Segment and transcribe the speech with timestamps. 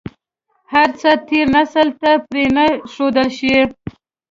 [0.73, 3.55] هر څه تېر نسل ته پرې نه ښودل شي.